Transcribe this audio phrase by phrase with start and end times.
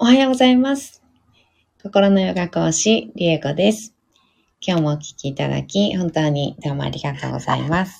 [0.00, 1.02] おはようございます。
[1.82, 3.96] 心のヨガ講師、リエコです。
[4.60, 7.98] 今日もお聞きいただき、本当にどうもありがとうございます。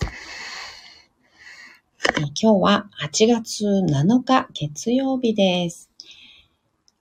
[2.16, 5.90] え今日は8月7日月曜日です。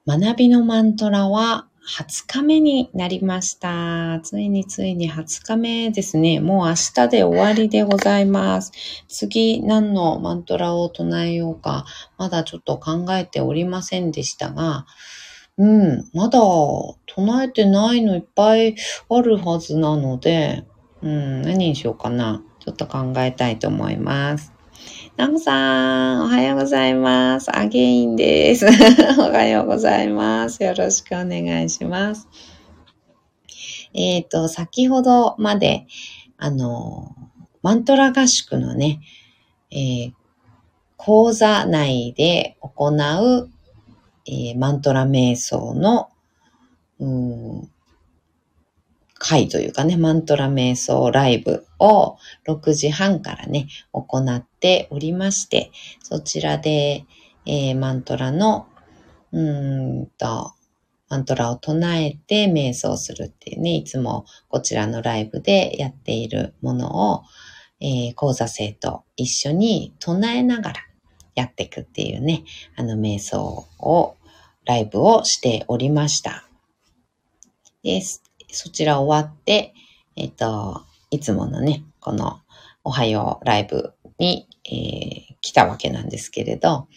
[0.07, 4.19] 学びのマントラは20日目になりました。
[4.21, 6.41] ついについに20日目ですね。
[6.41, 8.73] もう明日で終わりでございます。
[9.07, 11.85] 次何のマントラを唱えようか、
[12.17, 14.85] まだちょっと考えておりませんでしたが、
[15.57, 16.97] うん、まだ唱
[17.41, 18.75] えてないのいっぱい
[19.09, 20.65] あるはずなので、
[21.01, 22.43] うん、何にしようかな。
[22.59, 24.56] ちょっと考えたいと思います。
[25.17, 27.49] ナムさん、おはようございます。
[27.57, 28.67] アゲインです。
[29.17, 30.63] おはようございます。
[30.63, 32.27] よろしくお願いします。
[33.95, 35.87] えっ、と、先ほどまで、
[36.37, 37.15] あの、
[37.63, 39.01] マントラ合宿のね、
[39.71, 40.13] えー
[40.97, 43.49] 講座内で行う、
[44.27, 46.09] えーマントラ瞑想の、
[46.99, 47.71] うん
[49.19, 57.05] 会というかね、マントラ瞑想ライブを6時半からね、行っておりまして、そちらで、
[57.45, 58.67] えーマントラの、
[59.31, 60.53] うんと、
[61.09, 67.23] マントラを唱えて瞑想するっていうね、いつもこちらのライブでやっているものを、
[67.79, 70.81] えー講座生と一緒に唱えながら
[71.35, 72.43] やっていくっていうね、
[72.75, 74.15] あの瞑想を、
[74.65, 76.47] ライブをしておりました。
[77.83, 78.26] です。
[78.49, 79.73] そちら終わって、
[80.15, 82.41] えっ、と、いつものね、この
[82.83, 86.87] おはようライブに、えー来たわけなんですけれど、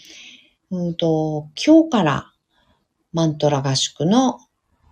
[0.71, 2.33] うんと、今日から
[3.13, 4.41] マントラ合宿の、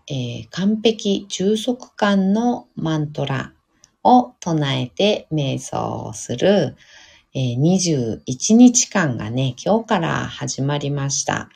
[0.08, 3.52] えー完璧充足感のマントラ
[4.04, 6.76] を唱えて瞑想する、
[7.34, 11.48] えー21日間がね、今日から始まりました。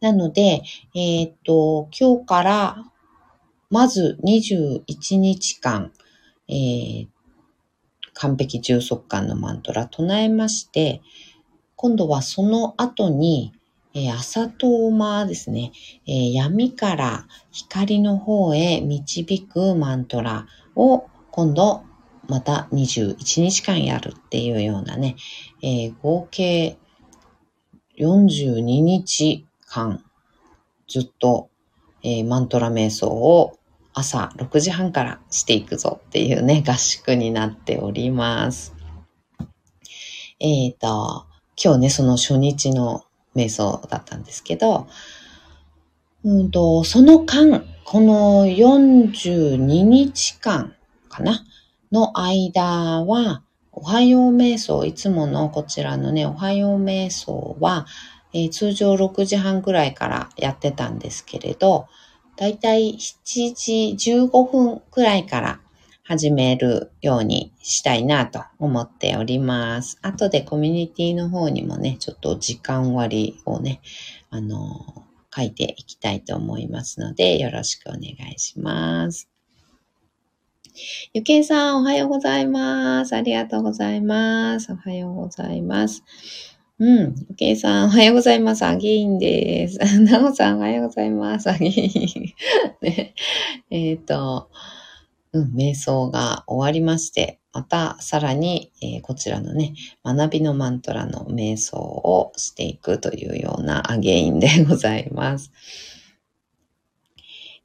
[0.00, 0.62] なので、
[0.94, 2.84] えーっと、今日から、
[3.74, 5.90] まず21日間、
[6.48, 7.08] えー
[8.16, 11.02] 完璧充足感のマントラ唱えまして、
[11.74, 13.52] 今度はその後に、
[13.92, 15.72] えー朝とまですね、
[16.06, 20.46] えー闇から光の方へ導くマントラ
[20.76, 21.82] を今度
[22.28, 25.16] また21日間やるっていうようなね、
[25.62, 26.78] えー合計
[27.98, 30.04] 42日間
[30.86, 31.50] ずっと、
[32.04, 33.58] えーマントラ瞑想を
[33.94, 38.74] 朝6時半からしていくぞっていうね、合宿になっております。
[40.40, 43.04] えっ、と、今日ね、その初日の
[43.36, 44.88] 瞑想だったんですけど、
[46.24, 50.74] うんと、その間、この42日間
[51.08, 51.44] かな
[51.92, 57.86] の間は、おはよう瞑想、いつものこちらのね、おはよう瞑想は、
[58.32, 61.86] えー通常6時半くらいからやってたんですけれど、
[62.36, 63.54] だいたい7
[63.96, 65.60] 時15分くらいから
[66.02, 69.98] 始めるようにしたいなと思っております。
[70.02, 73.80] 後でコミュニティの方にもね、ちょっと時間割をね、
[74.30, 79.30] あの書いていきたいと思いますので、よろしくお願いします。
[81.12, 83.14] ゆけいさん、おはようございます。
[83.14, 84.72] ありがとうございます。
[84.72, 86.02] おはようございます。
[86.80, 87.14] うん。
[87.28, 88.64] ゆけいさん、おはようございます。
[88.64, 89.78] アゲインです。
[90.02, 91.48] なおさん、おはようございます。
[91.48, 92.34] アゲイン。
[92.82, 93.14] ね、
[93.70, 94.50] えっ、と、
[95.32, 99.74] うん、瞑想が終わりまして、またさらに、えーこちらのね、
[100.04, 105.52] 学びのマントラの瞑想をしていくというようなアゲインでございます。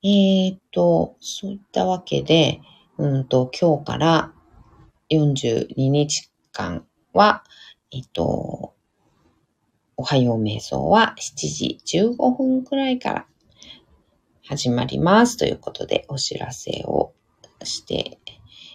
[0.03, 2.61] えっ、と、そういったわけで、
[2.99, 4.33] うんと、今日から
[5.09, 7.43] 42日間は、
[7.91, 8.75] えっ、と、
[9.99, 13.25] おはよう瞑想は7時15分くらいから
[14.47, 17.11] 始まりますということでお知らせを
[17.65, 18.17] して、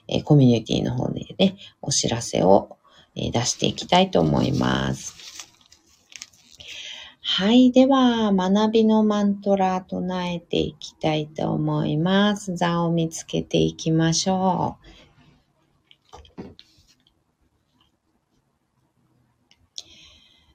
[0.06, 2.76] えコミュニティの方でね、お知らせを
[3.14, 5.48] え出していきたいと思います。
[7.22, 7.72] はい。
[7.72, 12.54] では、学びのマントラ唱えていきたいと思います。
[12.54, 14.93] 座を見つけていきましょう。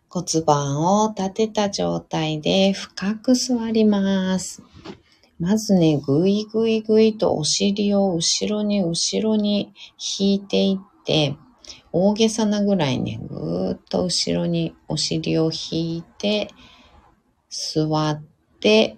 [0.10, 4.64] 骨盤を立てた状態で深く座ります。
[5.40, 9.74] まずね、ぐいぐいぐいとお尻を後ろに後ろに
[10.20, 11.38] 引いていって、
[11.92, 16.50] 大げさなぐらいね、ぐーっと後ろにお尻を引いて、
[17.50, 18.24] 座っ
[18.60, 18.98] て、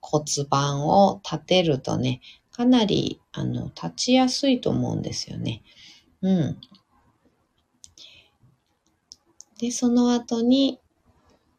[0.00, 2.20] 骨盤を立てるとね、
[2.50, 5.62] かなり、あの、立ちやすいと思うんですよね。
[6.22, 6.56] うん。
[9.58, 10.78] で、その後に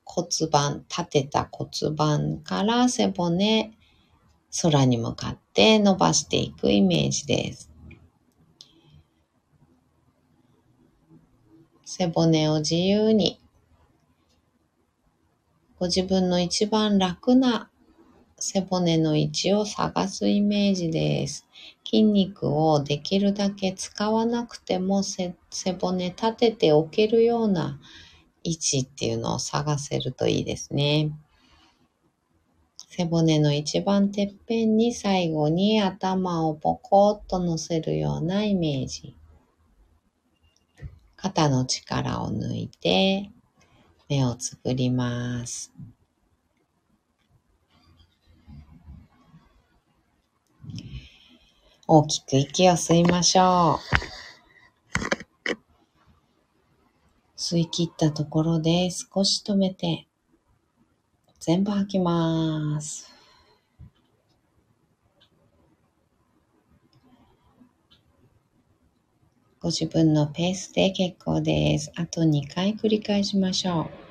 [0.05, 3.73] 骨盤、立てた骨盤から背骨、
[4.61, 7.69] 空に向かって伸ばしていくイメージです。
[11.83, 13.41] 背骨を自由に、
[15.77, 17.69] ご自分の一番楽な
[18.37, 21.48] 背骨の位置を探すイメージです。
[21.89, 25.33] 筋肉をできるだけ使わなくても背
[25.81, 27.79] 骨立てておけるような
[28.43, 31.11] 位置っていうのを探せるといいですね。
[32.89, 39.15] 背骨の一番てっぺんに最後に頭をポコッと乗せるようなイメージ。
[41.15, 43.31] 肩の力を抜いて
[44.09, 45.73] 目をつぶります。
[51.91, 53.79] 大きく息を吸いましょ
[55.47, 55.49] う。
[57.35, 60.07] 吸い切ったところで少し止めて、
[61.39, 63.11] 全部吐きます。
[69.59, 71.91] ご自分のペースで結構です。
[71.95, 74.08] あと2回繰り返しましょう。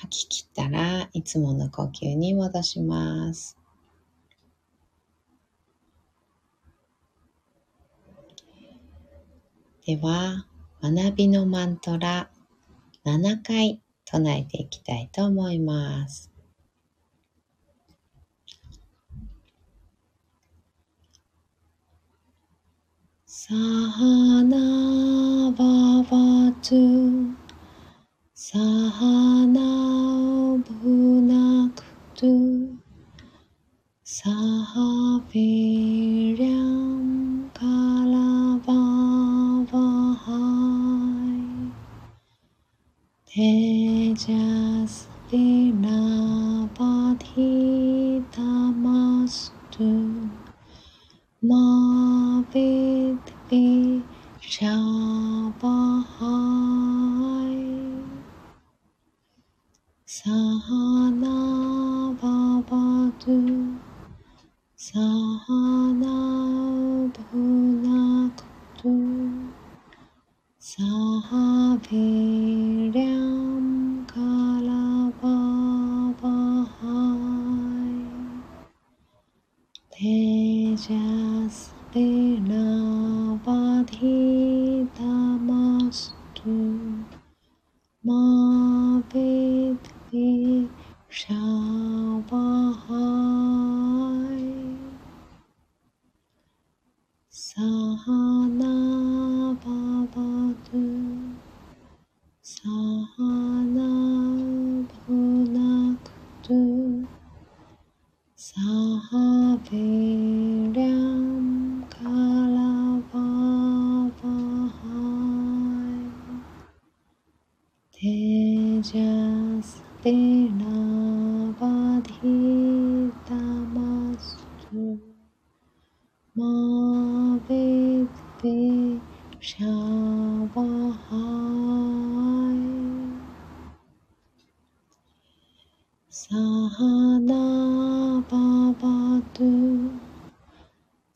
[0.00, 3.58] 吐き切ったらいつもの呼吸に戻します。
[9.86, 10.46] では、
[10.82, 12.30] 学びのマントラ
[13.04, 16.30] 7回唱えていきたいと思います。
[23.26, 27.47] サハナババトゥ
[28.50, 30.57] 萨哈那。
[85.90, 86.17] questions?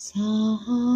[0.02, 0.91] さ。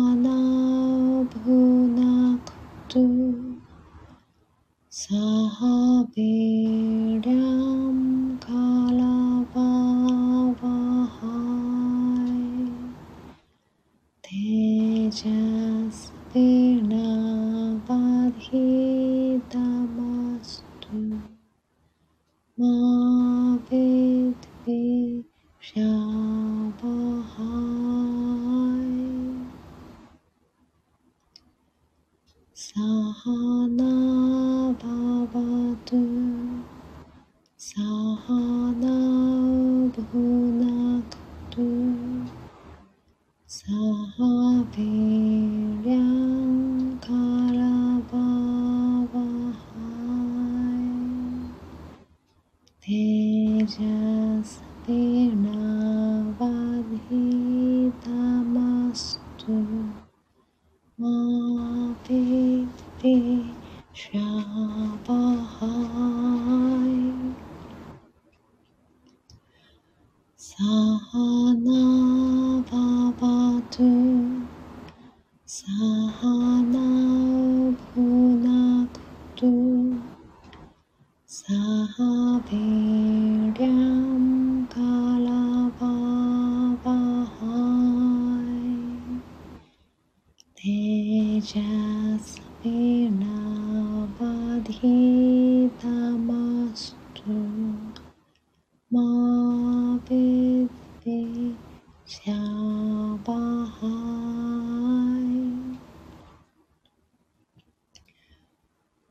[53.66, 55.25] just the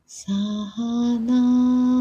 [0.08, 1.95] さあな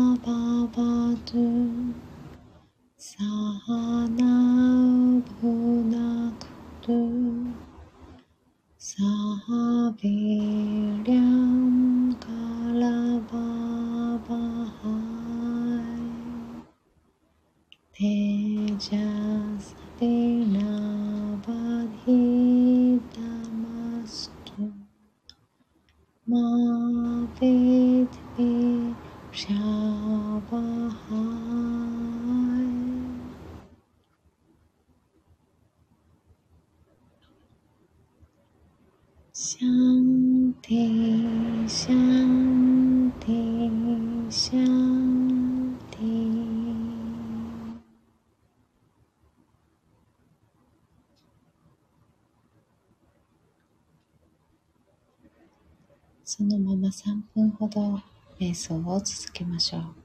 [56.26, 58.02] そのまま3分ほど
[58.40, 60.05] 瞑想を続けましょう。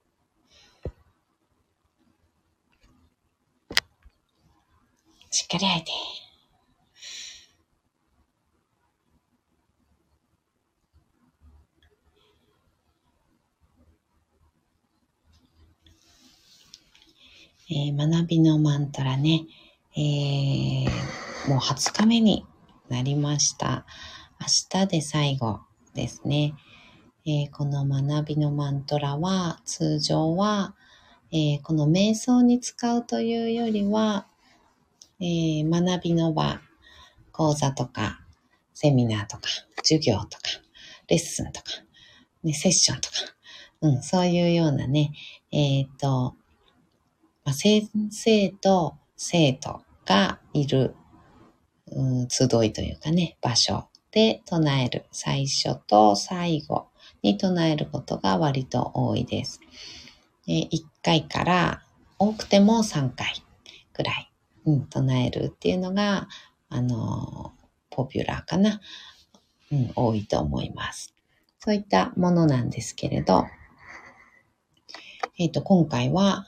[5.51, 5.91] しっかり吐いて。
[17.73, 19.45] えー、学びのマントラね、
[19.97, 22.45] えー、もう20日目に
[22.87, 23.85] なりました。
[24.39, 24.47] 明
[24.83, 25.59] 日で最後
[25.93, 26.53] ですね。
[27.25, 30.75] えー、この学びのマントラは通常は、
[31.33, 34.27] えー、この瞑想に使うというよりは、
[35.21, 36.59] えー、学びの場、
[37.31, 38.21] 講座とか、
[38.73, 39.43] セミナーとか、
[39.83, 40.43] 授業とか、
[41.07, 41.65] レッスンとか、
[42.43, 43.15] ね、セッションとか、
[43.81, 45.11] うん、そういうようなね、
[45.51, 46.35] えっ、と、
[47.45, 50.95] まあ、先生と生徒がいる、
[51.91, 56.87] うん、集いというかね、場所で唱える、最初と最後
[57.21, 59.59] に唱えることが割と多いです。
[60.47, 60.67] 1
[61.03, 61.83] 回から
[62.17, 63.43] 多くても3回
[63.93, 64.30] くらい
[64.65, 66.27] うん、唱えるっていうのが、
[66.69, 67.53] あの、
[67.89, 68.81] ポピュラーかな。
[69.71, 71.13] うん、多いと思います。
[71.59, 73.45] そういったものなんですけれど、
[75.37, 76.45] えっ、ー、と、今回は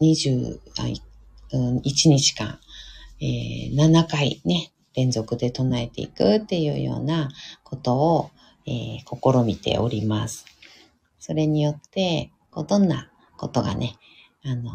[0.00, 0.58] 21
[2.08, 2.58] 日間、
[3.20, 7.30] えー、7回ね、連続で唱えていくっていうような
[7.62, 8.30] ことを、
[8.66, 10.44] えー、試みております。
[11.18, 13.96] それによって、こうどんなことがね、
[14.44, 14.72] あの、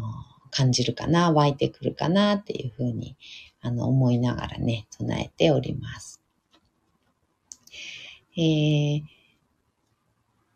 [0.54, 3.16] 感じるかな、湧いてくるかなっていうふうに、
[3.60, 6.22] あの、思いながらね、唱えております。
[8.36, 9.02] えー、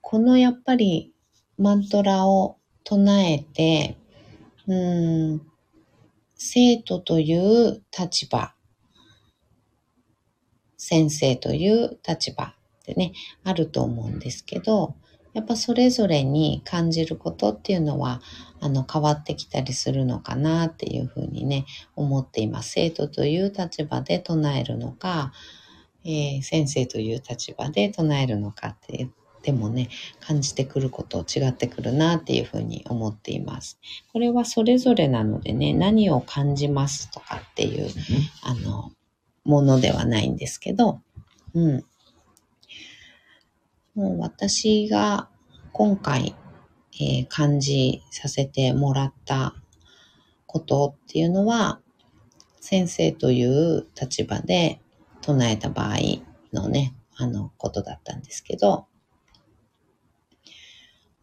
[0.01, 1.13] このやっぱり
[1.59, 3.97] マントラを唱えて、
[4.69, 5.43] うん、
[6.37, 8.55] 生徒という立場、
[10.77, 14.95] 先生という立場ってね、あると思うんですけど、
[15.39, 18.21] やっぱそれぞれに感じることっていうのは、
[18.61, 22.73] あの、変わってきたりするのかなっていうふうにね、思っています。
[22.73, 25.33] 生徒という立場で唱えるのか、
[26.05, 29.09] えー、先生という立場で唱えるのかって
[29.43, 29.89] でもね、
[30.21, 33.79] 感じてくること違ってくるなっていうふうに思っています。
[34.13, 37.89] これはそれぞれなのでね、何を感じますとかっていう、
[38.43, 38.91] あの、
[39.45, 41.01] ものではないんですけど、
[41.55, 41.85] うん。
[43.99, 45.29] もう私が
[45.73, 46.35] 今回
[47.01, 49.55] えー、感じさせてもらった
[50.47, 51.81] ことっていうのは、
[52.61, 54.81] 先生という立場で
[55.23, 55.97] 唱えた場合
[56.53, 58.87] のね、あの、ことだったんですけど、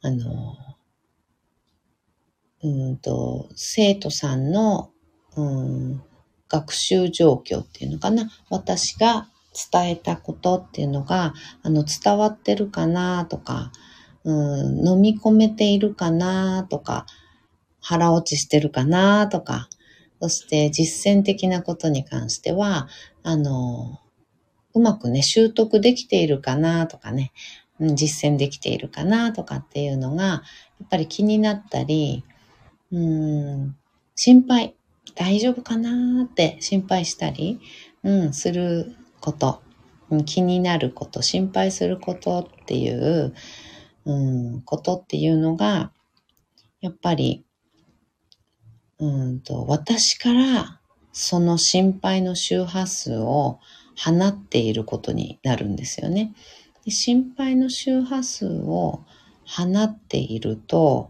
[0.02, 0.56] あの、
[2.64, 4.92] うんと、生徒さんの、
[5.36, 6.04] うん、
[6.48, 8.30] 学習状況っていうのかな。
[8.50, 9.30] 私が
[9.72, 13.72] 伝えたことっていうのが、あの、伝わってるかなとか、
[14.24, 17.06] うん、飲み込めているかなとか、
[17.80, 19.70] 腹落ちしてるかなとか、
[20.22, 22.88] そして実践的なことに関しては、
[23.24, 24.00] あの、
[24.74, 27.32] うまくね、習得できているかなとかね、
[27.80, 30.42] 実践できているかなとかっていうのが、や
[30.84, 32.24] っぱり気になったり、
[32.92, 33.76] うん、
[34.16, 34.76] 心配、
[35.16, 37.60] 大丈夫かなって心配したり、
[38.04, 39.64] うん、すること
[40.26, 43.34] 気になること、心配することっていう、
[44.06, 44.14] う
[44.58, 45.92] ん、ことっていうのが、
[46.80, 47.44] やっぱり、
[49.00, 50.80] うんと、私から
[51.12, 53.60] その心配の周波数を
[53.98, 56.34] 放っていることになるんですよね。
[56.86, 59.04] で心配の周波数を
[59.44, 61.10] 放っていると、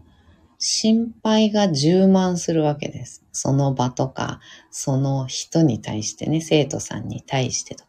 [0.58, 3.22] 心配が充満するわけです。
[3.32, 7.85] その場とか、その人に対してね、生徒さんに対してと。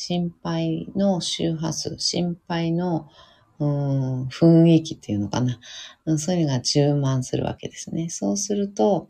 [0.00, 3.08] 心配の周波数、心配の
[3.58, 5.58] うん雰囲気っていうのかな。
[6.18, 8.08] そういうのが充満するわけですね。
[8.08, 9.08] そうすると、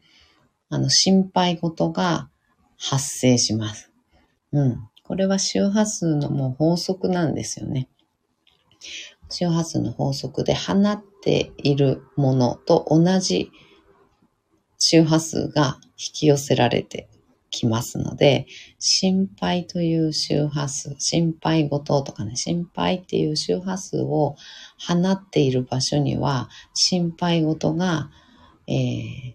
[0.70, 2.30] あの、心配事が
[2.78, 3.92] 発生します。
[4.52, 4.88] うん。
[5.04, 7.90] これは周波数のもう法則なんですよね。
[9.28, 13.52] 周波数の法則で放っているものと同じ
[14.78, 17.10] 周波数が引き寄せられて
[17.58, 18.46] きますので、
[18.78, 24.36] 心配という周波数、心配事とかね、心配っていう周波数を
[24.78, 28.10] 放っている場所には、心配事が、
[28.66, 29.34] えー、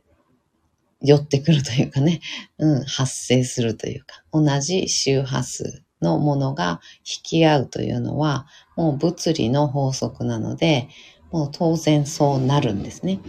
[1.02, 2.22] 寄ってくるというかね、
[2.58, 10.88] うん、発生するというか、同じ周波数のものが引き合うというのは、もう物理の法則なので、
[11.32, 13.20] もう当然そうなるんですね。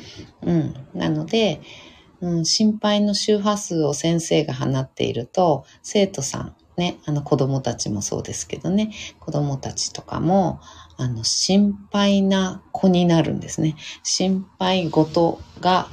[0.43, 0.75] うん。
[0.95, 1.61] なので、
[2.25, 10.59] うん、心配の周波数を先生が放っていると、生徒さん、ね、あの子供たちもそうですけどね、子供たちとかも、
[10.97, 13.77] あの、心配な子になるんですね。
[14.03, 15.89] 心配事が、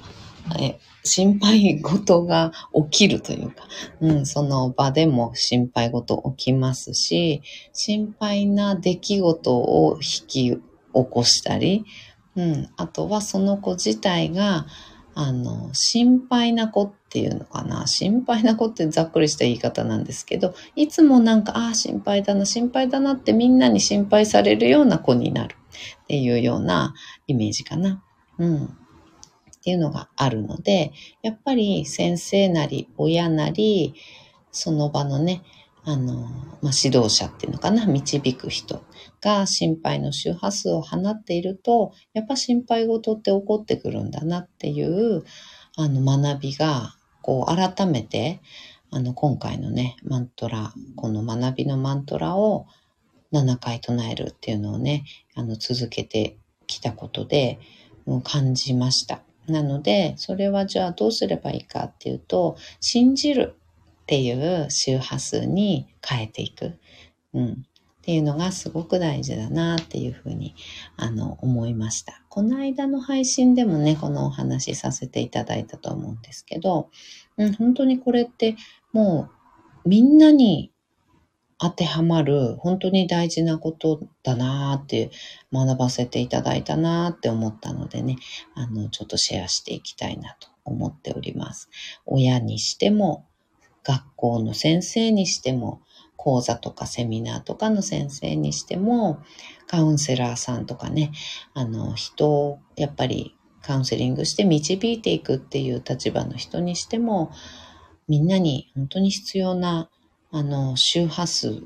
[0.58, 2.54] え心配事が
[2.92, 3.66] 起きるというか、
[4.00, 7.42] うん、その場でも心配事起きますし、
[7.74, 10.60] 心配な出来事を引き起
[10.94, 11.84] こしたり、
[12.38, 14.66] うん、あとはその子自体が、
[15.14, 17.86] あの、心配な子っていうのかな？
[17.88, 25.56] 心配な子ってざっくりした言い方なんですけど、いつもなんか、ああ、心配だな、心配だなってみんなに心配されるような子になる
[26.04, 26.94] っていうような
[27.28, 28.02] イメージかな。
[28.38, 28.66] うん。
[28.66, 28.70] っ
[29.64, 33.94] ていうのがあるので、やっぱり先生なり親なり、
[34.52, 35.44] その場のね、
[35.84, 36.14] あの、
[36.62, 38.84] まあ、指導者っていうのかな、導く人
[39.20, 45.24] が心配の周波数を放っていると、やっぱ心配事って起こってくるんだなっていう、
[45.78, 48.42] あの、学びが、こう、改めて、
[48.92, 52.68] あの、今回のね、マントラ、この学びのマントラを
[53.32, 57.60] 7回唱えるっていうのをね、あの、続けてきたことで、
[58.06, 59.22] もう感じました。
[59.48, 63.56] なので、それはじゃあどうすればいいかっていうと、信じる。
[64.12, 66.78] っていう周波数に変えていく。
[67.34, 67.52] うん。
[67.52, 67.56] っ
[68.02, 70.54] ていうのがすごく大事だなっていうふうに、
[70.98, 72.22] あの、思いました。
[72.28, 76.90] この間の配信でもね、このお話しさせていただいたと思うんですけど、
[77.38, 78.58] うん、本当にこれって
[78.92, 79.30] も
[79.86, 80.74] うみんなに
[81.58, 85.10] 当てはまる本当に大事なことだなーって
[85.54, 88.18] 学ばせていただいたなーって思ったのでね、
[88.56, 91.70] あの、ちょっとシェアしていきたいなと思っております。
[92.06, 93.26] 親にしても、
[93.84, 95.82] 学校の先生にしても、
[96.18, 99.24] 講座とかセミナーとかの先生にしても、
[99.66, 101.12] カウンセラーさんとかね、
[101.56, 107.32] あの、人をやっぱりカウンセリングして導いていくっていう立場の人にしても、
[108.08, 109.90] みんなに本当に必要な、
[110.32, 111.64] あの、周波数、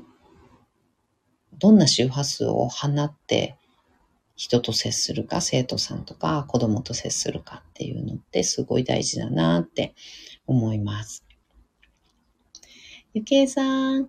[1.58, 3.56] どんな周波数を放って
[4.36, 9.94] 人と接するか、生徒さんとか子供と接するかっていうのってすごい大事だなって
[10.46, 11.25] 思います。
[13.16, 14.08] ゆけいさん、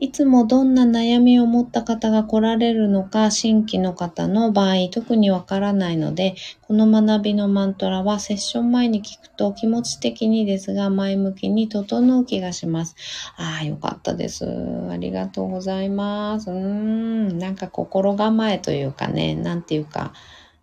[0.00, 12.96] いつもどんな悩みを持った方が来られるのか、新規の方の場合、特にわからないので、この学びのマントラはセッション前に聞くと気持ち的にですが前向きに整う気がします。
[13.36, 14.44] ああ、よかったです。
[14.90, 16.50] ありがとうございます。
[16.50, 20.14] うーん、なんか心構えというかね、なんていうか、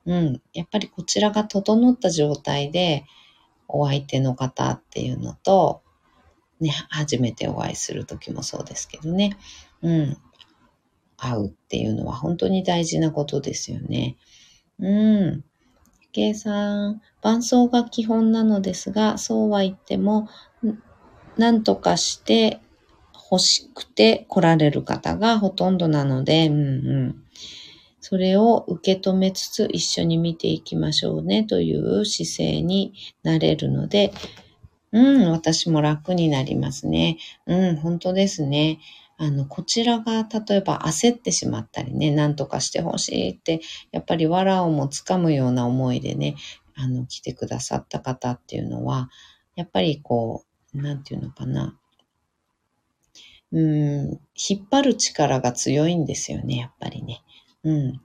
[0.05, 3.05] うん、やっぱりこちらが整った状態で、
[3.69, 5.84] お相手の方っていうのと、
[6.59, 9.37] ね、初めてお会いする時もそうですけどね。
[9.81, 10.17] うん。
[11.17, 14.17] 会うっていうのは本当に大事なことですよね。
[14.79, 15.43] うん。
[16.11, 20.29] 計算、伴奏が基本なのですが、そうは言っても、
[21.37, 22.59] 何とかして
[23.31, 26.59] 欲しくて来られる方がほとんどなので、うんう
[27.07, 27.15] ん。
[27.99, 34.13] それを受け止めつつ一緒に見ていきましょうねという姿勢になれるので、
[34.95, 37.17] うん、私も楽になりますね。
[37.45, 38.79] うん、本当ですね。
[39.17, 43.60] あの、こちらが例えば焦ってしまったりね、何とかしてほしいって、
[43.91, 46.38] やっぱり藁をもつかむような思いでね、
[46.75, 49.10] あの、来てくださった方っていうのは、
[49.55, 51.77] やっぱりこう、なんていうのかな。
[53.51, 57.21] うん、引っ張る力が強いんですよね、やっぱりね。
[57.65, 57.75] うん。
[57.75, 57.99] 引っ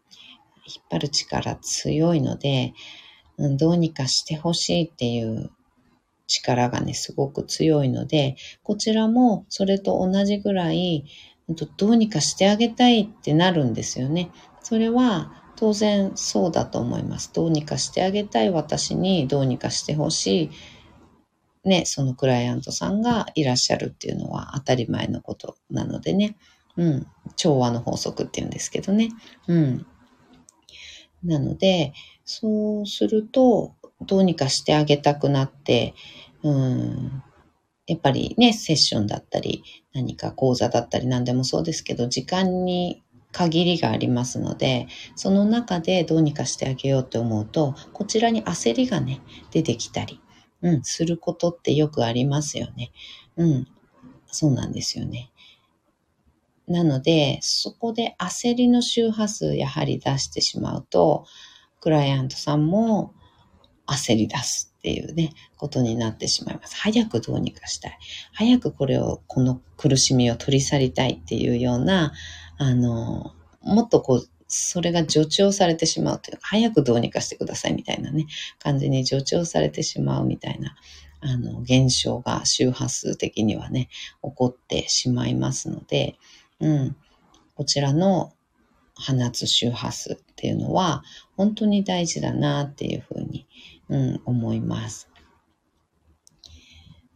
[0.91, 2.73] 張る力強いので、
[3.37, 5.53] うん、どうにかしてほしいっていう
[6.31, 11.05] 力がね、すごく強いので、こちらもそれと同じぐらい、
[11.77, 14.31] どうにかしてあげたいってなるんですよね。
[14.63, 17.33] それは当然そうだと思います。
[17.35, 20.51] どうにかしてあげたい私にどうにかしてほしい。
[21.69, 26.37] ね、そのクライアントさんがいらっしゃるっていうのは当たり前のことなのでね。
[26.77, 27.07] うん。
[27.37, 29.11] 調和の法則っていうんですけどね。
[29.49, 29.87] うん。
[31.25, 31.93] なので、
[32.25, 35.95] そうすると、どうにかしてあげたくなって、
[36.43, 37.23] うん、
[37.87, 44.87] やっぱりね、セッションだったり、何か講座だったり何でもそうですけど、時間に限りがありますので、
[45.17, 50.21] その中でどうにかしてあげようと思うと、こちらに焦りがね、出てきたり、
[50.63, 52.93] うん、することってよくありますよね。
[53.37, 53.67] うん、
[54.27, 55.31] そうなんですよね。
[56.67, 61.25] なので、そこで焦りの周波数やはり出してしまうと、
[61.81, 63.15] クライアントさんも
[63.91, 66.77] 焦り出すっていうね、ことになってしまいます。
[66.77, 67.99] 早くどうにかしたい。
[68.33, 72.13] 早くこれを、この苦しみを取り去りたいっていうような、
[72.57, 78.27] あの、もっとこう、それが助長されてしまうというか、早くどうにかしてくださいみたいなね、
[78.59, 80.77] 感じに助長されてしまうみたいな、
[81.21, 83.89] あの、現象が周波数的にはね、
[84.23, 86.17] 起こってしまいますので、
[86.61, 86.97] うん、
[87.55, 88.33] こちらの
[88.95, 91.03] 放つ周波数っていうのは
[91.41, 93.47] 本当に大事だなっていうふうに、
[93.89, 95.09] うん、思います。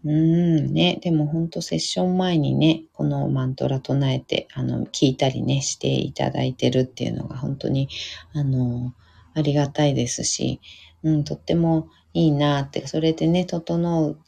[0.03, 7.91] うんね、でも本当セッション前にね、このマントラ唱えて、あの、聞いたりね、していただいてるっていうのが本当に、
[8.33, 8.95] あの、
[9.35, 10.59] ありがたいですし、
[11.03, 14.19] うん、とってもいいなって、それでね、整う、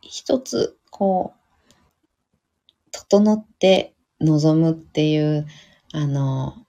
[0.00, 5.46] 一つ、こう、整って望むっていう、
[5.92, 6.63] あの、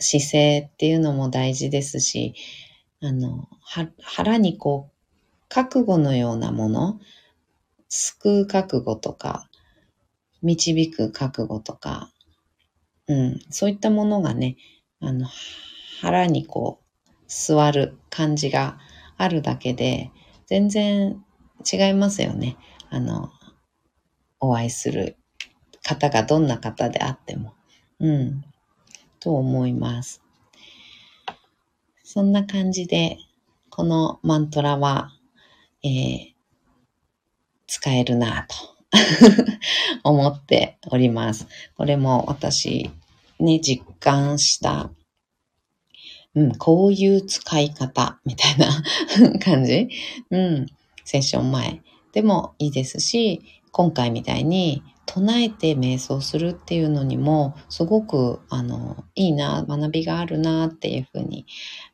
[0.00, 2.34] 姿勢っていうのも大事ですし、
[3.02, 3.48] あの、
[4.02, 7.00] 腹にこう、覚悟のようなもの、
[7.88, 9.48] 救う覚悟とか、
[10.42, 12.10] 導く覚悟とか、
[13.08, 14.56] うん、そういったものがね、
[15.00, 15.26] あの、
[16.00, 18.78] 腹にこう、座る感じが
[19.16, 20.10] あるだけで、
[20.46, 21.22] 全然
[21.70, 22.56] 違いますよね。
[22.88, 23.30] あの、
[24.40, 25.16] お会いする
[25.82, 27.54] 方がどんな方であっても。
[27.98, 28.44] うん。
[29.20, 30.22] と思います。
[32.02, 33.18] そんな感じで、
[33.68, 35.12] このマントラは、
[35.84, 36.34] えー、
[37.66, 38.56] 使えるなと
[40.02, 41.46] 思っております。
[41.76, 42.90] これも私
[43.40, 44.90] ね、実感した、
[46.34, 49.88] うん、こういう使い方みたいな 感じ
[50.30, 50.66] うん、
[51.04, 51.80] セッション前
[52.12, 61.46] でもいいですし、今回みたいに唱えて瞑想するっていうのにも、すごく、あの、いいな、学びがあるなっていうふうに、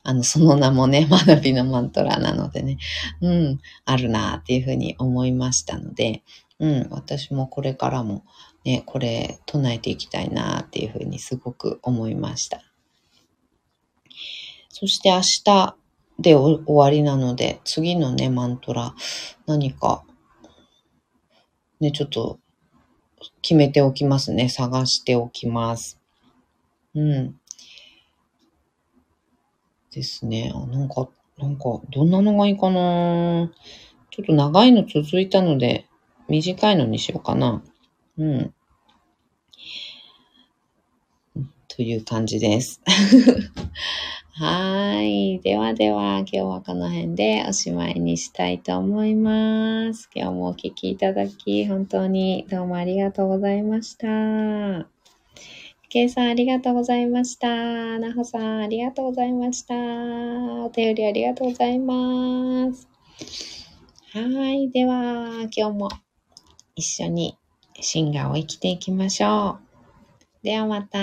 [0.03, 2.77] あの、その名もね、 学びのマントラなのでね、
[3.23, 6.25] うん、あるなっていうふうに思いましたので、
[6.59, 8.23] うん、私もこれからも
[8.67, 12.61] ね、これ唱えていきたいなっていうふうにすごく思いました。
[14.69, 15.77] そして明日
[16.19, 18.95] で終わりなので、次のね、マントラ、
[19.47, 20.05] 何か、
[21.81, 22.41] ね、ちょっと
[23.43, 24.49] 決めておきますね。
[24.49, 26.01] 探しておきます。
[26.95, 27.41] うん。
[29.93, 30.53] ですね。
[30.55, 33.51] あなんか、なんか、どんなのがいいかな
[34.11, 35.87] ちょっと長いの続いたので、
[36.29, 37.63] 短いのにしようかな。
[38.19, 38.55] うん。
[41.69, 42.81] という感じです。
[44.39, 45.41] はい。
[45.41, 50.11] ではでは、今日はこの辺でおしまいにしたいと思います。
[50.15, 54.87] 今日もお聴きいただき、本当にどうもありがとうございました。
[55.89, 57.49] けいさんありがとうございました。
[57.99, 59.75] なほさんありがとうございました。
[59.75, 62.87] お便りありがとうございます。
[64.13, 64.71] はい。
[64.71, 65.89] では、今日も
[66.75, 67.39] 一緒に
[67.81, 69.61] シンガーを生きていきましょ
[70.43, 70.45] う。
[70.45, 70.99] ではまた。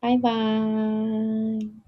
[0.00, 1.81] バイバーイ。